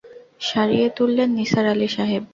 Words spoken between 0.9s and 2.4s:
তুললেন নিসার আলি সাহেব।